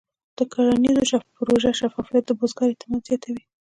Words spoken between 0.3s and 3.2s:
د کرنیزو پروژو شفافیت د بزګر اعتماد